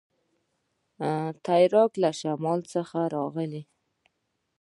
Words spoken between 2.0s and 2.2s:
له